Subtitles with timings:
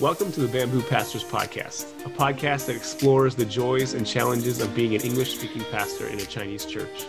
[0.00, 4.72] Welcome to the Bamboo Pastors Podcast, a podcast that explores the joys and challenges of
[4.72, 7.06] being an English speaking pastor in a Chinese church.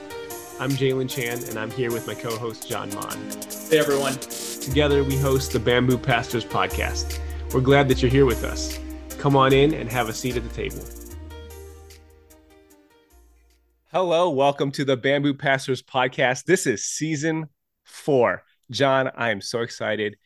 [0.59, 3.15] I'm Jalen Chan, and I'm here with my co host, John Mon.
[3.69, 4.13] Hey, everyone.
[4.13, 7.19] Together, we host the Bamboo Pastors Podcast.
[7.53, 8.79] We're glad that you're here with us.
[9.19, 10.83] Come on in and have a seat at the table.
[13.91, 16.45] Hello, welcome to the Bamboo Pastors Podcast.
[16.45, 17.49] This is season
[17.83, 18.45] four.
[18.71, 20.17] John, I am so excited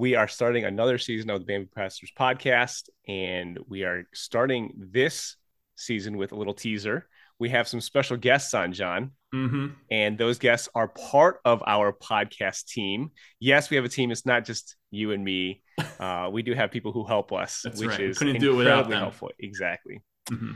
[0.00, 5.36] we are starting another season of the Bamboo Pastors podcast, and we are starting this
[5.76, 7.06] season with a little teaser.
[7.38, 9.66] We have some special guests on, John, mm-hmm.
[9.90, 13.10] and those guests are part of our podcast team.
[13.40, 14.10] Yes, we have a team.
[14.10, 15.62] It's not just you and me.
[15.98, 18.00] Uh, we do have people who help us, That's which right.
[18.00, 19.00] is couldn't do it without them.
[19.00, 19.30] helpful.
[19.38, 20.02] Exactly.
[20.30, 20.52] Mm-hmm.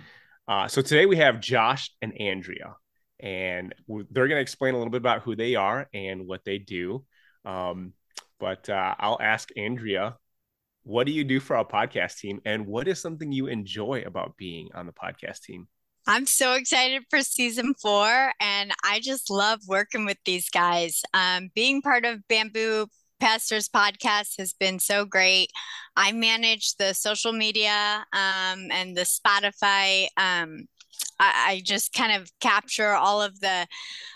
[0.49, 2.77] Uh, so today we have Josh and Andrea,
[3.21, 6.57] and they're going to explain a little bit about who they are and what they
[6.59, 7.05] do.
[7.45, 7.93] Um,
[8.39, 10.17] but uh, I'll ask Andrea,
[10.83, 14.37] what do you do for our podcast team, and what is something you enjoy about
[14.37, 15.69] being on the podcast team?
[16.07, 21.01] I'm so excited for season four, and I just love working with these guys.
[21.15, 22.89] Um, being part of Bamboo
[23.21, 25.49] Pastors podcast has been so great.
[25.97, 30.67] I manage the social media um, and the Spotify um,
[31.19, 33.67] I, I just kind of capture all of the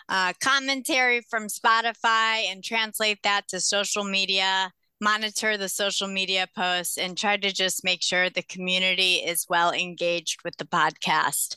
[0.08, 6.98] uh, commentary from Spotify and translate that to social media, monitor the social media posts,
[6.98, 11.56] and try to just make sure the community is well engaged with the podcast.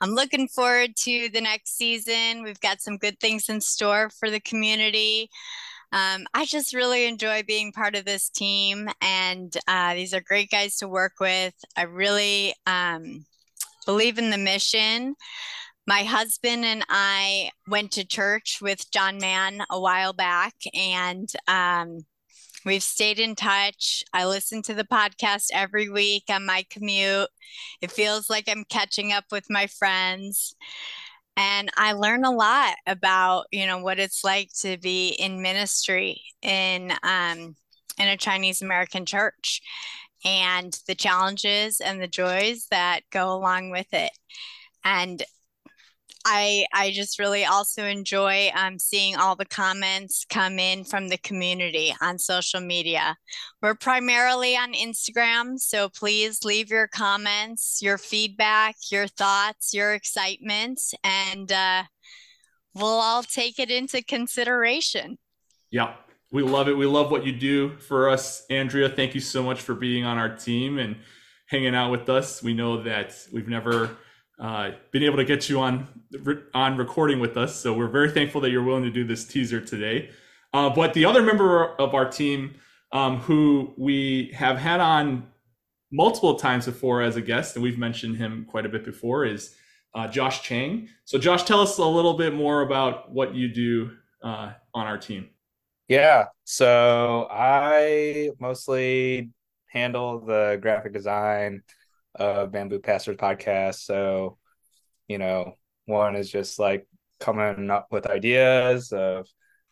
[0.00, 2.42] I'm looking forward to the next season.
[2.42, 5.30] We've got some good things in store for the community.
[5.90, 10.50] Um, I just really enjoy being part of this team, and uh, these are great
[10.50, 11.54] guys to work with.
[11.76, 13.24] I really um,
[13.88, 15.14] believe in the mission.
[15.86, 22.00] My husband and I went to church with John Mann a while back, and um,
[22.66, 24.04] we've stayed in touch.
[24.12, 27.30] I listen to the podcast every week on my commute.
[27.80, 30.54] It feels like I'm catching up with my friends.
[31.38, 36.20] And I learn a lot about, you know, what it's like to be in ministry
[36.42, 37.56] in um,
[37.98, 39.62] in a Chinese American church
[40.24, 44.12] and the challenges and the joys that go along with it.
[44.84, 45.22] And
[46.24, 51.18] I I just really also enjoy um, seeing all the comments come in from the
[51.18, 53.16] community on social media.
[53.62, 60.80] We're primarily on Instagram, so please leave your comments, your feedback, your thoughts, your excitement,
[61.04, 61.84] and uh,
[62.74, 65.18] we'll all take it into consideration.
[65.70, 65.94] Yeah,
[66.30, 66.76] we love it.
[66.76, 68.88] We love what you do for us, Andrea.
[68.88, 70.96] Thank you so much for being on our team and
[71.46, 72.42] hanging out with us.
[72.42, 73.96] We know that we've never
[74.38, 75.88] uh, been able to get you on
[76.54, 79.60] on recording with us, so we're very thankful that you're willing to do this teaser
[79.60, 80.10] today.
[80.52, 82.54] Uh, but the other member of our team,
[82.92, 85.26] um, who we have had on
[85.90, 89.54] multiple times before as a guest, and we've mentioned him quite a bit before, is
[89.94, 90.88] uh, Josh Chang.
[91.04, 93.90] So, Josh, tell us a little bit more about what you do
[94.22, 95.28] uh, on our team.
[95.88, 99.30] Yeah, so I mostly
[99.68, 101.62] handle the graphic design
[102.14, 103.76] of Bamboo Pastors podcast.
[103.76, 104.38] So,
[105.08, 105.54] you know,
[105.86, 106.86] one is just like
[107.20, 109.26] coming up with ideas of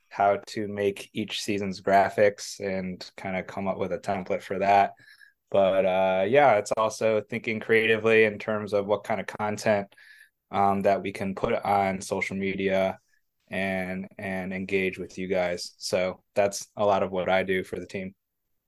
[0.09, 4.59] how to make each season's graphics and kind of come up with a template for
[4.61, 4.93] that.
[5.51, 9.95] But uh, yeah, it's also thinking creatively in terms of what kind of content
[10.51, 12.99] um, that we can put on social media
[13.49, 15.75] and and engage with you guys.
[15.79, 18.15] So that's a lot of what I do for the team.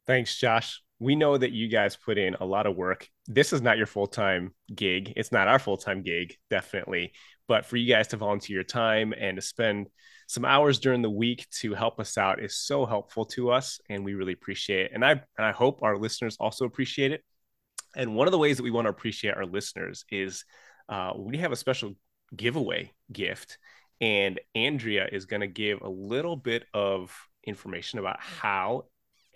[0.07, 0.83] Thanks, Josh.
[1.01, 3.09] We know that you guys put in a lot of work.
[3.27, 5.13] This is not your full time gig.
[5.17, 7.13] It's not our full time gig, definitely.
[7.47, 9.89] But for you guys to volunteer your time and to spend
[10.27, 14.05] some hours during the week to help us out is so helpful to us, and
[14.05, 14.91] we really appreciate it.
[14.95, 17.25] And I and I hope our listeners also appreciate it.
[17.97, 20.45] And one of the ways that we want to appreciate our listeners is
[20.89, 21.95] uh, we have a special
[22.37, 23.59] giveaway gift
[24.01, 27.15] and Andrea is going to give a little bit of
[27.45, 28.85] information about how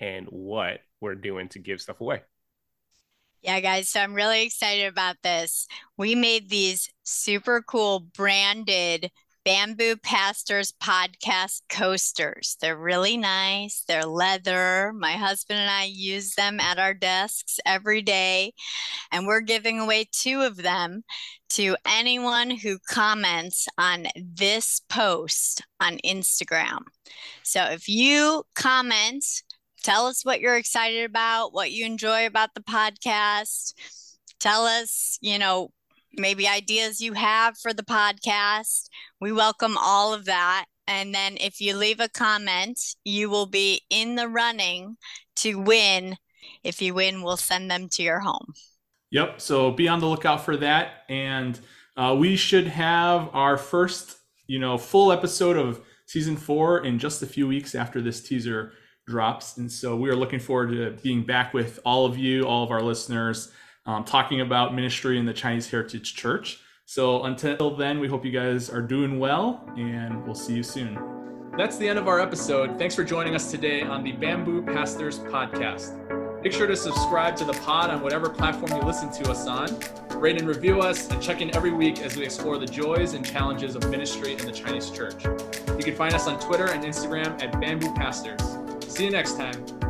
[0.01, 2.23] and what we're doing to give stuff away.
[3.43, 3.89] Yeah, guys.
[3.89, 5.67] So I'm really excited about this.
[5.97, 9.11] We made these super cool branded
[9.45, 12.57] Bamboo Pastors podcast coasters.
[12.61, 13.83] They're really nice.
[13.89, 14.93] They're leather.
[14.95, 18.53] My husband and I use them at our desks every day.
[19.11, 21.03] And we're giving away two of them
[21.51, 26.81] to anyone who comments on this post on Instagram.
[27.43, 29.25] So if you comment,
[29.83, 33.75] tell us what you're excited about, what you enjoy about the podcast.
[34.41, 35.73] Tell us, you know,
[36.17, 38.89] maybe ideas you have for the podcast.
[39.21, 40.67] We welcome all of that.
[40.87, 44.97] And then if you leave a comment, you will be in the running
[45.37, 46.17] to win
[46.65, 48.55] If you win, we'll send them to your home.
[49.11, 49.41] Yep.
[49.41, 51.05] So be on the lookout for that.
[51.09, 51.59] And
[51.97, 54.17] uh, we should have our first,
[54.47, 58.73] you know, full episode of season four in just a few weeks after this teaser
[59.07, 59.57] drops.
[59.57, 62.71] And so we are looking forward to being back with all of you, all of
[62.71, 63.51] our listeners,
[63.87, 66.61] um, talking about ministry in the Chinese Heritage Church.
[66.85, 70.99] So until then, we hope you guys are doing well and we'll see you soon.
[71.57, 72.79] That's the end of our episode.
[72.79, 75.99] Thanks for joining us today on the Bamboo Pastors Podcast.
[76.43, 79.69] Make sure to subscribe to the pod on whatever platform you listen to us on.
[80.19, 83.25] Rate and review us, and check in every week as we explore the joys and
[83.25, 85.25] challenges of ministry in the Chinese church.
[85.25, 88.41] You can find us on Twitter and Instagram at Bamboo Pastors.
[88.89, 89.82] See you next time.